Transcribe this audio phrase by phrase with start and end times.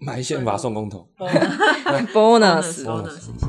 [0.00, 1.08] 买宪法送公投。
[2.12, 2.84] bonus。
[2.84, 3.46] bonus 一下。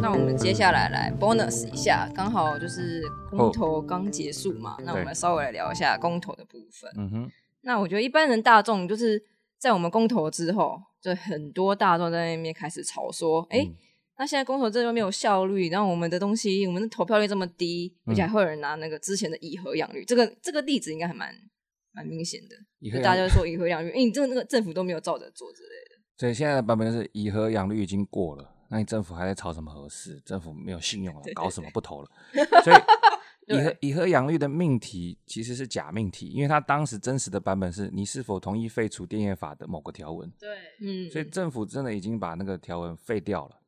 [0.00, 6.90] 那我们接下来来 bonus 一下，刚好就是公投刚结束嘛，那我们稍微来聊一下公投的部分。
[6.96, 7.30] 嗯哼，
[7.62, 9.22] 那我觉得一般人大众就是
[9.58, 13.74] 在我们公投之后，就很多大众在那边开始吵说，哎、嗯
[14.22, 21.34] 那现在公投这边没有效率，然后我们的东西，我们的投票率这么低，而且还会有人拿那个之前的以和养绿，这个这个例子应该还蛮
[21.90, 26.00] 蛮明显的，以和养就大家就说以和养绿，哎、你这个那个政府都没有照着做之类的。
[26.16, 30.22] 所以现在的版本就是以和养绿已经过了，那你政府还在吵什么合适？
[30.24, 32.08] 政府没有信用了搞什么不投了？
[32.62, 32.76] 所以
[33.52, 40.48] 以和以和养绿的命题其实是假命题，因为它当时真实的版本是你是否同意废除电业法的某个条文，对，
[40.80, 43.58] 嗯，所以政府真的已经把那个条文废掉了。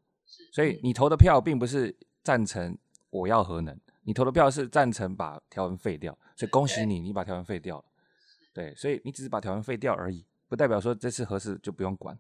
[0.53, 2.77] 所以你投的票并不是赞成
[3.11, 6.17] 我要核能，你投的票是赞成把条文废掉。
[6.37, 7.85] 所以恭喜你，你把条文废掉了。
[8.53, 12.17] 对，所以你只是把条文废掉而已，不代表说这次核试就不用管。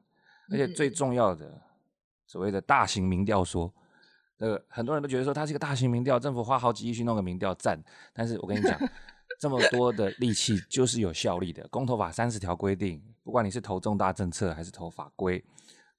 [0.51, 1.61] 而且最重要的，
[2.27, 3.73] 所谓的大型民调说，
[4.39, 7.83] 这个很多人都觉得说它是一个大型民调，政府花好几亿去弄个民调赞。
[8.13, 8.79] 但是我跟你讲，
[9.41, 11.67] 这么多的力气就是有效力的。
[11.69, 15.43] 公投法三十条规定，不管你是投重大政策还是投法规，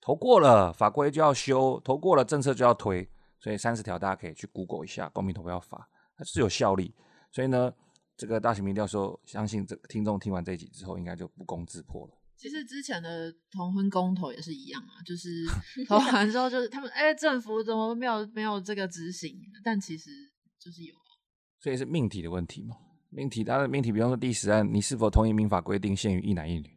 [0.05, 3.09] 投过了法规就要修，投过了政策就要推。
[3.39, 6.93] 所以三十条大家可以去 Google 一下公民投票法，它是有效力。
[7.31, 7.73] 所以呢，
[8.15, 12.13] 这个大型民调说，相信这听众听完这一集之后，应该就不攻自破了。
[12.37, 15.43] 其实之前的同婚公投也是一样啊，就是
[15.89, 19.35] 投完之后就是他们哎、政府怎么没有没有这个执行？
[19.63, 20.11] 但其实
[20.59, 21.17] 就是有啊，
[21.59, 22.75] 所以是命题的问题嘛？
[23.09, 26.74] 命题当然命题，比方说第十案，你是否同意民法规定限于一男一女？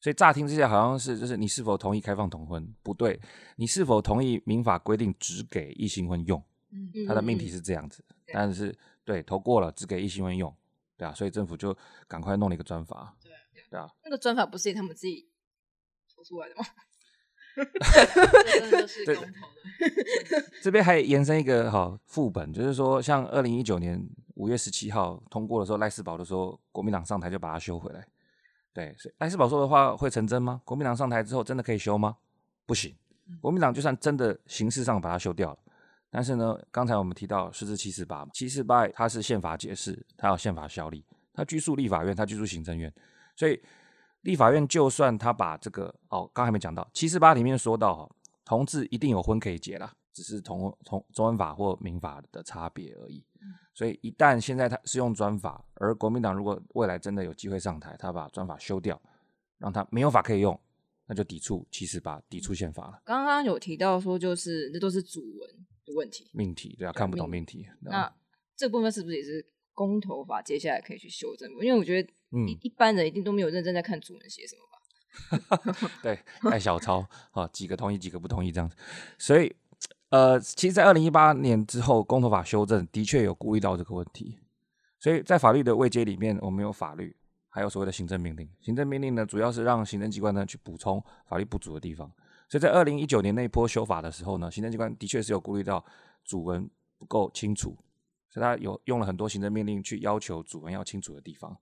[0.00, 2.72] 所以乍听之下好像是就是你是否同意开放同婚？
[2.82, 3.20] 不对，
[3.56, 6.42] 你是否同意民法规定只给异性婚用？
[6.70, 10.54] 嗯，它的命题是这样子，但是对投过了只给异性婚用，
[10.96, 13.32] 对啊，所以政府就赶快弄了一个专法，对
[13.70, 15.28] 对啊，那个专法不是他们自己
[16.14, 16.64] 投出来的吗？
[17.58, 24.00] 这真的就是公投的，这边还延伸一个好副本，就是说，像二零一九年
[24.34, 28.06] 五月十七号通过的时候，赖世宝的时候国民党上台就把它修回来。
[28.78, 30.62] 对，所以赖世宝说的话会成真吗？
[30.64, 32.16] 国民党上台之后真的可以修吗？
[32.64, 32.94] 不行，
[33.40, 35.58] 国民党就算真的形式上把它修掉了，
[36.10, 42.94] 但是呢，刚才我们提到是至七四八嘛，七四八它是宪法解释，它有宪法效力，它拘束立法院，它拘束行政院，
[43.34, 43.60] 所以
[44.20, 48.10] 立法院就算他把这个哦，刚还没讲到七四八里面说到哈、哦，
[48.44, 53.24] 同志一定有婚可以结啦，只是同同中文法或民法的差别而已。
[53.78, 59.00] 所以一旦现在他是用专法，而国民党如果未来真的有机会上台，他把专法修掉，
[59.58, 60.60] 让他没有法可以用，
[61.06, 63.00] 那就抵触七四八，抵触宪法了。
[63.04, 65.48] 刚刚有提到说，就是那都是主文
[65.86, 66.28] 的问题。
[66.32, 67.68] 命题对啊，看不懂命题。
[67.82, 68.12] 那
[68.56, 71.48] 这部分是不是也是公投法接下来可以去修正？
[71.60, 75.78] 因为我觉得嗯一一般人一定都没有认真在看主文写什么吧。
[76.02, 76.18] 对，
[76.50, 78.74] 带小抄啊，几个同意，几个不同意这样子。
[79.16, 79.54] 所以，
[80.10, 84.38] 呃，其实，在二零一八年之后，公投法修正的确有顾虑到这个问题。
[84.98, 87.14] 所以在法律的位阶里面，我们有法律，
[87.48, 88.48] 还有所谓的行政命令。
[88.60, 92.10] 行政命令呢，主要是让行政机关呢去补充法律不足的地方。
[92.48, 95.84] 所以在二零一九年那一波修法的时候呢，行政机关的确是有顾虑到
[96.24, 97.76] 主文不够清楚，
[98.30, 101.54] 所以他有用了很多行政命令去要求主文要清楚的地方。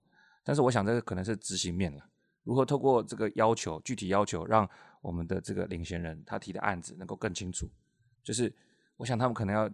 [0.45, 2.01] 但是我想这个可能是执行面了。
[2.43, 4.67] 如何透过这个要求，具体要求，让
[5.01, 7.69] 我们的这个领衔人他提的案子能够更清楚？
[8.27, 8.53] 就是
[8.97, 9.71] 我想他们可能要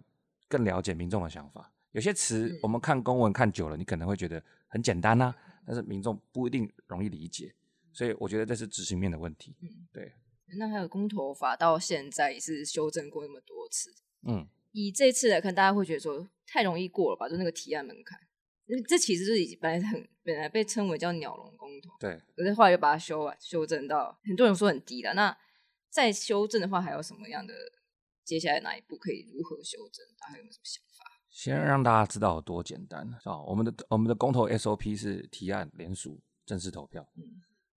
[0.48, 1.72] 更了解民众的想法。
[1.90, 5.34] 有些词我们看公文看久了，你可能会觉得很简单呐、
[5.66, 7.52] 但是民众不一定容易理解。
[7.92, 9.56] 所以我觉得这是执行面的问题。
[9.92, 10.12] 对，
[10.56, 17.28] 那还有公投法到现在也是修正过那么多次，嗯，以这次来看，大家会觉得说太容易过了吧？
[17.28, 18.16] 就那个提案门槛，
[18.66, 22.20] 因为这其实是已经本来很本来被称为叫鸟笼公投，对。
[22.36, 25.12] 可是后来又把它修完修正到很多人说很低了。
[25.14, 25.36] 那
[25.90, 27.54] 再修正的话，还有什么样的
[28.24, 30.04] 接下来哪一步可以如何修正？
[30.18, 31.04] 大家有没有什么想法？
[31.30, 33.38] 先让大家知道有多简单啊！
[33.42, 37.06] 我们的我们的公投 SOP 是提案联署正式投票。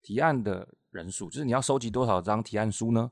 [0.02, 3.12] 提案的人数就是你要收集多少张提案书呢？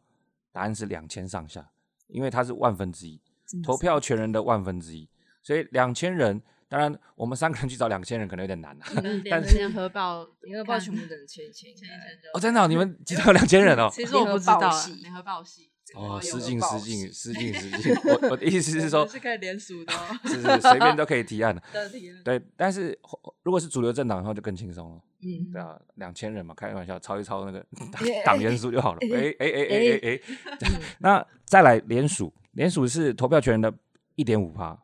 [0.51, 1.71] 答案是两千上下，
[2.07, 3.19] 因为它是万分之一，
[3.63, 5.09] 投票权人的万分之一，
[5.41, 6.41] 所以两千人。
[6.69, 8.89] 当然，我们三个人去找两千人可能有点难啊。
[8.99, 11.87] 联但是联合报，联合报全部的人签一签，签一签
[12.19, 13.89] 就哦，真的哦、你们 集到两千人哦。
[13.91, 14.59] 其实我不知道
[15.03, 17.93] 联合报系哦，失敬失敬失 敬失敬。
[18.05, 21.61] 我我的意思是说，是可以联署的哦， 是是随便都可以提案的。
[22.23, 22.97] 对，但是
[23.43, 25.01] 如果是主流政党的话，就更轻松了。
[25.21, 27.59] 嗯，对啊，两千人嘛，开玩笑，抄一抄那个
[27.91, 28.99] 党哎党员数就好了。
[29.03, 30.21] 哎哎哎哎哎哎，
[30.61, 33.73] 嗯那再来联署，联署是投票权人的
[34.15, 34.77] 一点五趴，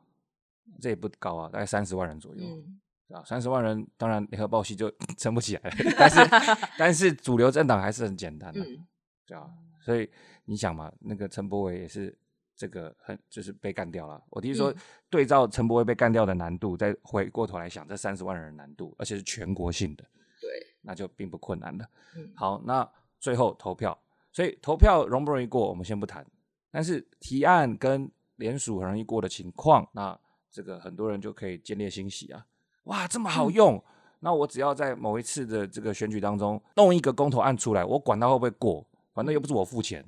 [0.82, 2.42] 这也不高啊，大概三十万人左右。
[2.42, 3.24] 嗯，对吧？
[3.26, 6.18] 三十万人，当然联合报系就撑不起来了，但是
[6.78, 8.86] 但是主流政党还是很简单的，嗯，
[9.26, 9.50] 对啊，
[9.82, 10.10] 所以
[10.46, 12.16] 你想嘛，那个陈柏伟也是
[12.56, 14.22] 这个很就是被干掉了。
[14.30, 14.78] 我提出说嗯，
[15.10, 20.04] 对照陈柏伟被干掉的难度，再回过头来想，这三十万人的难度，而且是全国性的，
[20.42, 20.50] 对，
[20.82, 21.90] 那就并不困难了。
[22.18, 22.90] 嗯，好，那
[23.20, 23.98] 最后投票，
[24.32, 26.26] 所以投票容不容易过，我们先不谈。
[26.72, 30.18] 但是提案跟联署很容易过的情况，那
[30.52, 32.46] 这个很多人就可以见猎欣喜啊，
[32.84, 33.84] 哇，这么好用。
[34.20, 38.86] 那我只要在某一次的这个选举当中弄一个公投案出来，我管它会不会过，
[39.20, 40.02] 反正又不是我付钱，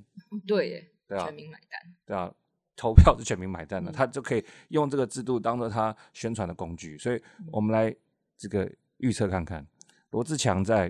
[0.47, 2.33] 对耶，对啊全民买单，对啊，
[2.77, 6.97] 投票是全民买单的，嗯他就可以用这个制度当做他宣传的工具。
[6.97, 7.21] 所以
[7.51, 7.93] 我们来
[8.37, 9.67] 这个预测看看，
[10.11, 10.89] 罗志强在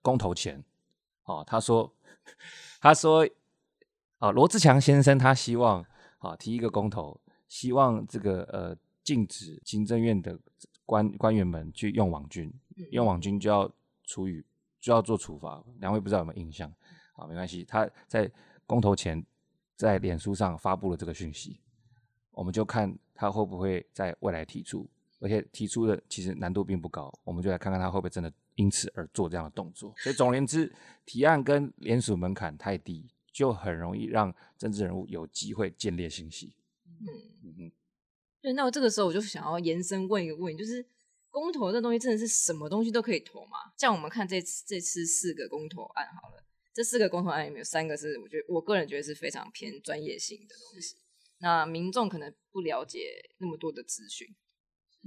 [0.00, 0.64] 公投前，
[1.24, 1.94] 哦，他说，
[2.80, 3.28] 他说，
[4.16, 5.84] 啊，罗志强先生他希望
[6.20, 8.74] 啊提一个公投，希望这个呃
[9.04, 10.38] 禁止行政院的
[10.86, 13.70] 官官员们去用网军，嗯用网军就要
[14.04, 14.42] 处以
[14.80, 15.62] 就要做处罚。
[15.80, 16.72] 两位不知道有没有印象？
[17.20, 18.30] 好，没关系，他在
[18.66, 19.22] 公投前
[19.76, 21.60] 在脸书上发布了这个讯息，
[22.30, 24.88] 我们就看他会不会在未来提出，
[25.18, 29.92] 而且提出的其实难度并不高，我们就来看看他会不会真的因此而做这样的动作。
[29.98, 30.74] 所以总而言之，
[31.04, 36.54] 提案跟联署门槛太低，就很容易让政治人物有机会建立信息。
[36.86, 37.06] 嗯，
[37.44, 37.72] 嗯哼，
[38.40, 40.86] 对，那我这个时候我就想要延伸问一个问题，就是
[41.30, 43.72] 公投这东西真的是什么东西都可以投吗？
[43.76, 50.96] 像我们看这次这次四个公投案好了，这四个公投案里面有三个是我觉得我个人觉得是非常偏专业性的东西，
[51.38, 54.28] 那民众可能不了解那么多的资讯，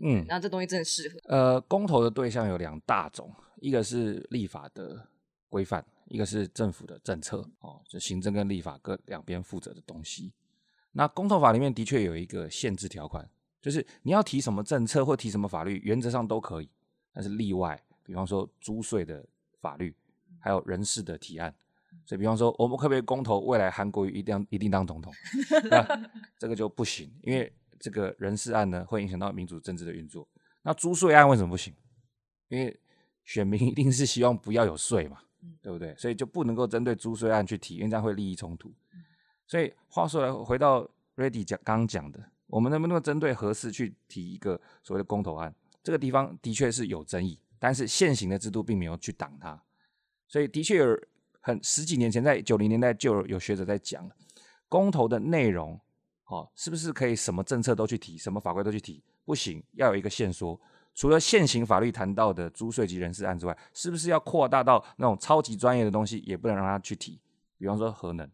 [0.04, 5.07] 嗯，那这东西真的适合，呃，公投的对象有两大种，一个是立法的
[5.48, 10.33] 规范，一个是政府的政策哦，就行政跟立法各两边负责的东西。
[10.92, 13.27] 那公投法里面的确有一个限制条款，
[13.62, 16.69] 就是你要提什么政策或提什么法律，原则上都可以，
[17.13, 19.25] 但是例外，比方说租税的
[19.62, 19.95] 法律，
[20.44, 21.54] 还有人事的提案。
[22.06, 25.13] 所以，比方说，我们可不可以公投未来韩国瑜一定一定当总统？
[25.72, 30.28] 那这个就不行，因为这个人事案呢会影响到民主政治的运作。
[30.63, 31.74] 那租税案为什么不行？
[32.50, 32.78] 因为
[33.24, 35.19] 选民一定是希望不要有税嘛，
[35.62, 35.95] 对不对？
[35.95, 38.74] 所以就不能够针对租税案去提，因为这样会利益冲突。
[39.48, 45.54] 所以话说来，回到 Ready 讲刚刚讲的，我们能不能针对合适去提一个所谓的公投案？
[45.84, 49.62] 这个地方的确是有争议，但是现行的制度并没有去挡它，
[50.33, 51.00] 所以的确有
[51.41, 54.09] 很十几年前，在九零年代就有有学者在讲
[54.68, 55.80] 公投的内容，
[56.25, 59.03] 哦，是不是可以什么政策都去提，什么法规都去提？
[59.25, 60.59] 不行，要有一个限缩。
[60.95, 67.21] 除了现行法律谈到的租税及人事案之外，是不是要扩大到那种超级专业的东西，也不能让他去提？
[67.59, 68.27] 比方说核能，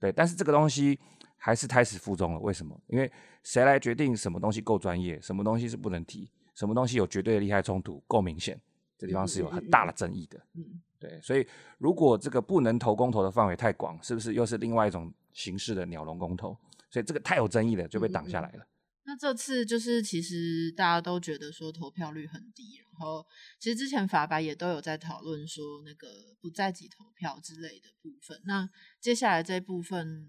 [0.00, 0.98] 对，但是这个东西
[1.36, 2.40] 还是胎死腹中了。
[2.40, 2.76] 为什么？
[2.88, 3.08] 因为
[3.44, 8.60] 谁来决定什么东西够专业，什么东西是不能提，什么东西有绝对的利害冲突，够明显，
[8.98, 10.40] 这地方是有很大的争议的。
[10.54, 10.64] 嗯，
[11.04, 11.46] 对，所以
[11.76, 16.56] 如果这个不能投公投的范围太广，是不是又是另外一种形式的鸟笼公投？
[16.90, 18.66] 所以这个太有争议了，就被挡下来了。
[19.06, 23.26] 那这次就是其实大家都觉得说投票率很低，然后
[23.60, 26.08] 其实之前法白也都有在讨论说那个
[26.40, 28.40] 不在籍投票之类的部分。
[28.46, 28.66] 那
[29.02, 30.26] 接下来这部分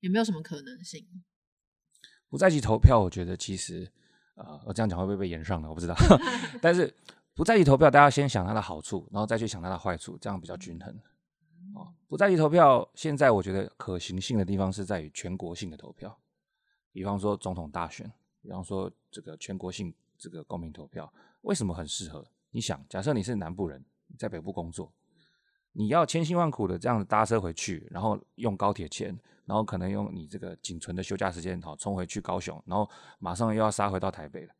[0.00, 1.06] 有没有什么可能性？
[2.28, 3.90] 不在籍投票，我觉得其实
[4.34, 5.68] 呃，我这样讲会不会被延上呢？
[5.70, 5.94] 我不知道。
[6.60, 6.92] 但是
[7.42, 10.96] 不在籍投票，大家先想它的好处，然后再去想它的坏处，这样比较均衡。
[11.74, 16.16] 哦，不在籍投票，现在我觉得可行性的地方是在于全国性的投票，
[16.92, 18.08] 比方说总统大选，
[18.42, 22.24] 比方说这个全国性这个公民投票，为什么很适合？
[22.52, 23.84] 你想，假设你是南部人，
[24.16, 24.92] 在北部工作，
[25.72, 34.54] 你要千辛万苦的这样子搭车回去，然后用高铁钱，然后可能用你这个仅存的休假时间，好冲回去高雄，然后马上又要杀回到台北了。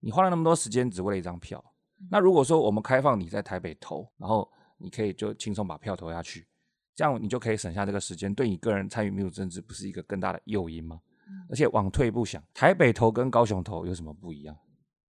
[0.00, 1.62] 你花了那么多时间，只为了一张票。
[2.10, 6.46] 那如果说我们开放你在台北投，然后你可以就轻松把票投下去，
[6.94, 11.00] 这样你就可以省下这个时间，对你个人参与民主政治不是一个更大的诱因吗？
[11.48, 14.54] 而且往退一步想，台北投跟高雄投有什么不一样？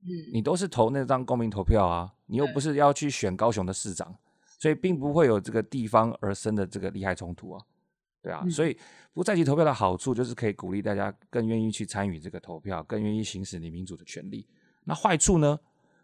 [0.03, 4.15] 嗯，你都是投那张公民投票啊，你又不是要去选高雄的市长，
[4.59, 7.61] 所以并不会有这个地方而生的这个利害冲突啊，
[8.21, 8.77] 对啊，嗯所以
[9.13, 14.47] 不在籍投票的好处就是可以鼓励大家更愿意去参与这个投票，更愿意行使你民主的权利。
[14.85, 15.59] 那坏处呢？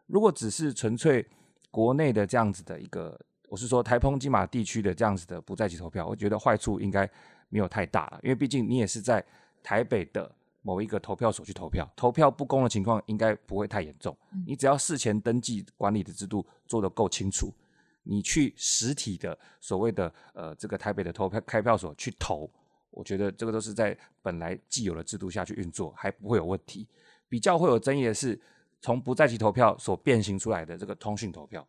[0.09, 1.25] 如果只是纯粹
[1.69, 7.07] 国内的这样子的一个，我是说台澎金马地区的这样子的不在籍投票，我觉得坏处应该
[7.49, 9.23] 没有太大了，因为毕竟你也是在
[9.61, 10.29] 台北的
[10.63, 14.17] 某一个投票所去投票，投票不公的情况应该不会太严重。
[14.47, 17.53] 你只要事前登记管理的制度做得够清楚，
[18.01, 22.49] 你去实体的所谓的呃这个台北的投票开票所去投，
[22.89, 26.87] 我觉得这个都是在本来既有的制度下去运作，还不会有问题。
[27.27, 28.39] 比较会有争议的是
[28.81, 31.67] 从不在籍投票所变形出来的这个通讯投票。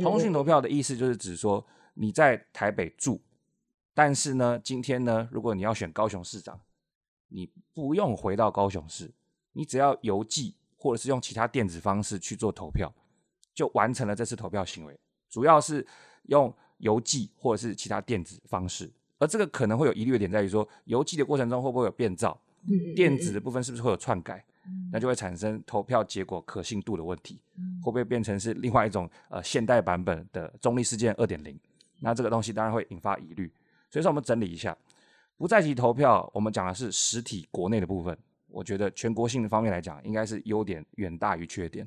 [0.00, 3.20] 通讯投票的意思就是指说你在台北住，
[3.94, 6.60] 但是呢，今天呢，如果你要选高雄市长，
[7.28, 9.10] 你不用回到高雄市，
[9.52, 12.92] 你只要邮寄或者是用其他电子方式去做投票，
[13.54, 14.98] 就完成了这次投票行为。
[15.30, 15.86] 主要是
[16.24, 22.38] 用邮寄或者是其他电子方式，而这个可能会有疑虑的点在于说，邮寄的过程中会不会有变造？
[22.94, 24.44] 电子的部分是不是会有篡改？
[24.92, 27.40] 那就会产生投票结果可信度的问题，
[27.82, 31.58] 会不会变成是另外一种呃现代版本的中立事件二点零？
[31.98, 33.52] 那这个东西当然会引发疑虑。
[33.90, 34.76] 所以说我们整理一下，
[35.36, 38.16] 不在籍投票，我们讲的是实体国内的部分。
[38.46, 41.86] 我觉得全国性的方面来讲，应该是优点远大于缺点。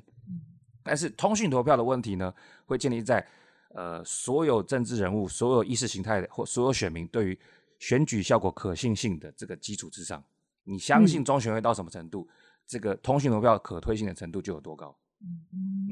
[0.82, 2.32] 但是通讯投票的问题呢，
[2.66, 3.26] 会建立在
[3.70, 7.38] 呃所有政治人物、所有意识形态的或所有选民对于
[7.78, 10.22] 选举效果可信性的这个基础之上。
[10.66, 12.28] 你相信中选会到什么程度？
[12.66, 14.96] 这个通讯投票可推性的程度就有多高？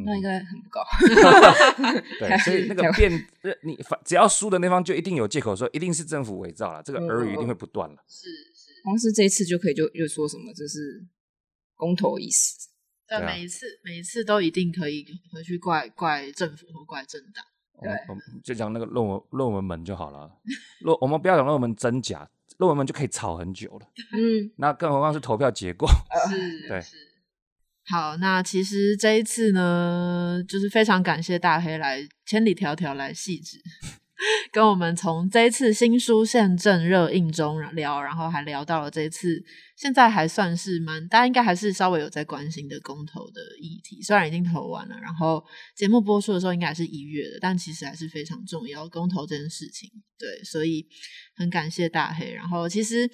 [0.05, 0.85] 那应该很不高。
[2.21, 3.11] 对，所以那个变，
[3.63, 7.97] 你反只要输的那方就一定有借口说一定是政府伪造了，这个耳语一定会不断了。
[8.09, 11.07] 是是，光是这一次就可以就又说什么这是
[11.75, 12.69] 公投意思。
[13.07, 17.45] 对，每一次每一次都一定可以回去怪怪政府或怪政党。
[17.81, 17.93] 对，
[18.43, 20.39] 就讲那个论文论文门就好了。
[20.81, 22.29] 论我们不要讲论文真假。
[22.59, 25.89] 论文们就可以吵很久了， 嗯，那更何况是投票结果，
[26.31, 26.83] 是，对，
[27.87, 33.59] 好，那其实这一次呢，就是非常感谢大黑来千里迢迢来细致。
[34.55, 39.43] 跟我们从这一次新书宪政热映中聊，然后还聊到了这一次
[39.77, 45.45] 现在还算是蛮大家应该还是稍微有在关心的公投的议题，虽然已经投完了，然后
[45.75, 49.91] 节目播出的时候应该是一月的，但其实还是非常重要公投这件事情。
[50.17, 50.87] 对，所以
[51.35, 52.33] 很感谢大黑。
[52.33, 53.11] 然后其实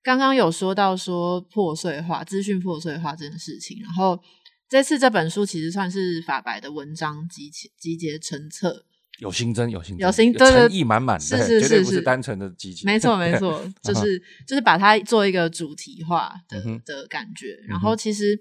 [0.00, 4.22] 刚刚有说到说破碎化资讯破碎化这件事情，然后
[4.68, 8.86] 这次这本书其实算是法白的文章集集结成册。
[9.20, 12.84] 有新增，有新增有新，诚意满满，是是绝对不是单纯的激情。
[12.84, 17.56] 没错没错， 就是就是把它做一个主题化的的感觉。
[17.68, 18.38] 然后其实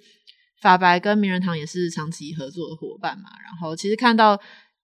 [0.62, 3.30] 法白跟名人堂也是长期合作的伙伴嘛。
[3.44, 4.40] 然后其实看到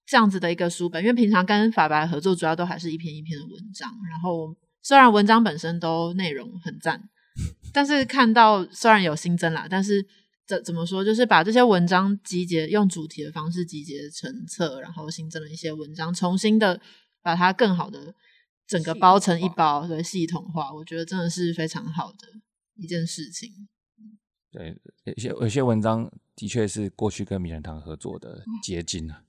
[0.06, 3.90] 这样子的一个书本，因为平常跟法白合作，主要都还是一篇一篇的文章。
[4.10, 7.02] 然后虽然文章本身都内容很赞，
[7.74, 10.06] 但是看到虽然有新增啦，但是。
[10.50, 11.06] 怎怎么说？
[11.06, 16.82] 就是把这些文章集结，用主题的方式集结成册，然后新增了一些文章，重新的
[17.22, 18.16] 把它更好的
[18.66, 20.74] 整个包成一包，对，系统化。
[20.74, 22.28] 我觉得真的是非常好的
[22.74, 23.68] 一件事情。
[24.52, 29.22] 对，有些有些文章的确是过去跟名人堂合作的结晶啊。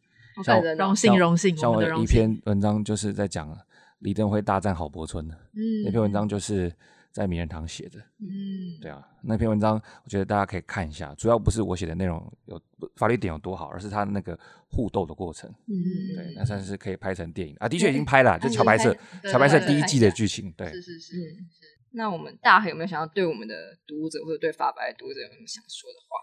[0.79, 3.55] 荣幸荣幸，像我一篇文章就是在讲
[3.99, 6.75] 李登辉大战郝柏村的，嗯，那篇文章就是。
[7.13, 9.75] 在名人堂写的，嗯，对啊，那篇文章
[10.05, 12.61] 我觉得大家可以看一下，主要不是我写的内容有
[12.95, 14.39] 法律点有多好，而是他那个
[14.71, 15.75] 互斗的过程，嗯，
[16.15, 18.97] 对，那算是可以拍成电影啊，的确已经拍了，就乔白色，
[19.31, 21.47] 乔白色第一季的剧情，对，是是是是。
[21.91, 26.17] 那我们大黑有没有想要对我们的读者或者对法白读者有什么想说的话？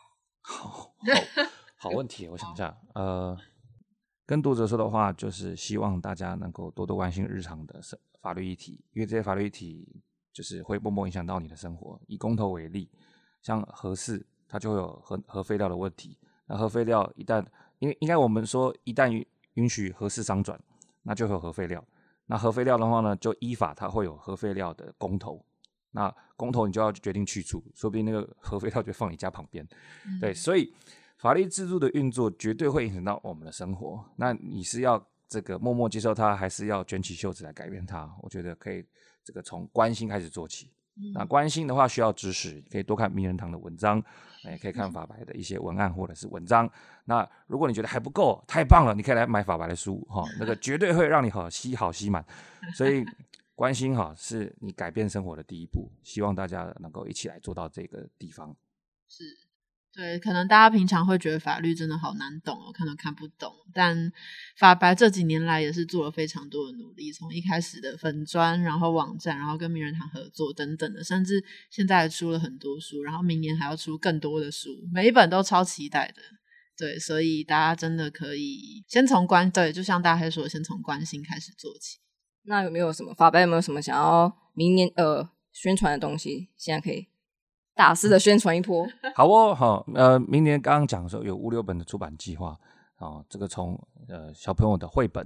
[1.76, 3.38] 好，好问题，我想一下，呃，
[4.26, 7.82] 跟读者说的话就是希望大家能够多多关心日常的
[8.22, 10.02] 法律议题，因为这些法律议题。
[10.38, 12.00] 就是会默默影响到你的生活。
[12.06, 12.88] 以公投为例，
[13.42, 16.16] 像核四，它就会有核核废料的问题。
[16.46, 17.44] 那核废料一旦，
[17.80, 19.26] 因为应该我们说，一旦允
[19.56, 20.62] 允许核四商转，
[21.02, 21.84] 那就会有核废料。
[22.28, 25.44] 那核废料的话呢，就依法它会有核废料的公投。
[25.90, 29.68] 那公投你就要决定去处，说不定那个核废料就放你家旁边。
[30.22, 30.72] 对，所以
[31.18, 34.06] 法律制度的运作绝对会影响到我们的生活。
[34.16, 38.08] 那你是要这个默默接受它，还是要卷起袖子来改变它？
[38.22, 38.86] 我觉得可以。
[39.28, 40.72] 这个从关心开始做起，
[41.14, 44.02] 那关心的话需要知识，可以多看名人堂的文章，
[44.46, 46.72] 也可以看法白的一些文案或者是文章。
[47.04, 52.26] 那如果你觉得还不够，太棒了，你可以来买法白的书哈， 那个绝对会让你好吸好吸满。
[52.74, 53.04] 所以
[53.54, 58.56] 关心哈是你改变生活的第一步，希望大家能够一起来做到这个地方。
[59.10, 59.47] 是。
[59.98, 63.52] 对，可能大家平常会觉得法律真的好难懂哦，看都看不懂。
[63.74, 64.14] 但
[64.56, 76.22] 法白这几年来也是做了非常多的努力，从一开始的粉砖，然后网站，然后跟名人堂合作等等的，甚至现在出了很多书，然后明年还要出更多的书，每一本都超期待的。
[76.78, 81.98] 对，所以大家真的可以先从关，对，就像大黑说，先从关心开始做起。
[82.44, 86.50] 那有没有什么法白有没有什么想要明年呃宣传的东西？
[86.56, 87.08] 现在可以。
[87.78, 92.60] 大肆的宣传一波， 好哦，好，呃，明年刚刚讲的时候有五六本的出版计划，
[92.96, 93.80] 啊，这个从
[94.10, 95.26] 呃小朋友的绘本，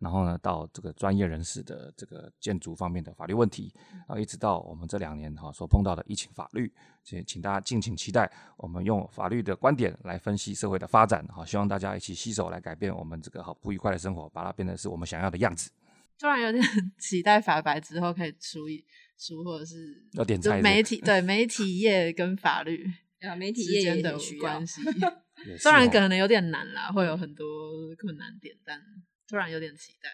[0.00, 6.70] 然后呢到这个专业人士的这个建筑方面的法律问题，然后一直到我们这两年哈所碰到的疫情法律，
[7.04, 15.70] 请请大家敬请期待，我们用法律的观点来分析社会的发展，好，希望大家一起携手来改变我们这个好不愉快的生活，把它变成是我们想要的样子。
[16.18, 16.62] 突然有点
[16.98, 18.84] 期待法白之后可以出一
[19.22, 22.84] 出，或者是要点菜是媒体对媒体业跟法律
[23.20, 24.66] 啊，媒体业的关。
[24.66, 24.80] 系。
[25.58, 27.46] 虽然哦可能有点难啦，会有很多
[28.00, 28.80] 困难点，但
[29.28, 30.08] 突然有点期待。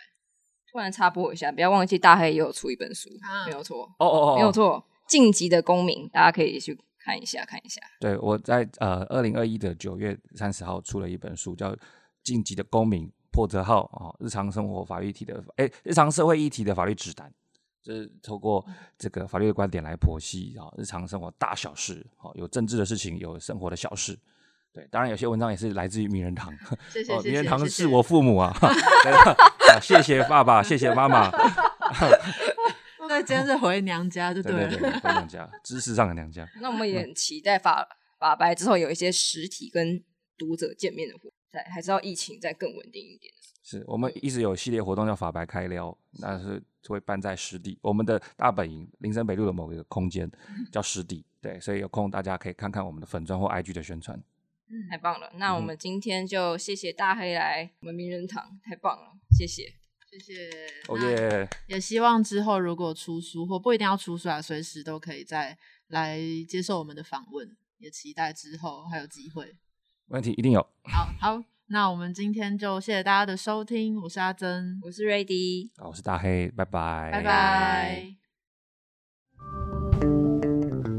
[0.71, 7.81] 突然插播一下，不要忘记大黑也有出一本书，啊没有错，哦哦哦，没有错，《晋级的公民》，大家可以去看一下，看一下。
[8.01, 11.73] 对，我在呃二零二一的九月三十号出了一本书，叫
[12.23, 17.33] 《晋级的公民破折号》哦，日常生活法律议题的，哎，日常社会议题的法律指南，
[17.83, 18.65] 就是透过
[18.99, 24.19] 这个法律的观点来剖析啊、哦，日常生活大小事，哦，有政治的事情，有生活的小事。
[24.73, 28.55] 对，当然有些文章也是来自于名人堂，哦，谢谢谢名人堂是我父母 啊，
[29.81, 31.31] 谢谢爸爸，谢谢妈妈，
[33.09, 34.43] 那，今天是回娘家就了。
[34.43, 36.47] 对对对，回娘家，知识上的娘家。
[36.61, 40.05] 那我们也很期待法法白之后有一些实体跟
[40.37, 43.33] 读者见面的活动，在还是要疫情再更稳定一点。
[43.65, 50.31] 是我们一直有系列活动叫法白开撩，那是会办在湿地，我们的大本营林森北路的某一个空间
[50.73, 54.23] 叫湿地，对，所以有空大家可以看看我们的粉砖或 IG 的宣传。
[54.91, 55.33] 太棒了！
[55.37, 59.73] 那我嗯们今天就谢谢大黑来我们名人堂，太棒了，谢谢。
[60.11, 60.51] 谢谢。
[60.89, 61.49] 哦那耶！
[61.69, 65.57] 也希望之后如果出书或不一定要出书啊，随时都可以再
[65.89, 69.57] 来接受我们的访问，也期待之后还有机会。
[70.09, 70.61] 问题一定有。
[70.85, 78.15] 好好，那我们今天就谢谢大家的收听，我是阿珍，我是 Ready，好，我是大黑，拜拜，拜拜。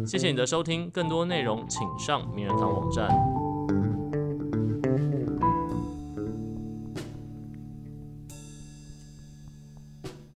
[0.06, 3.10] 谢谢你的收听，更多内容请上名人堂网站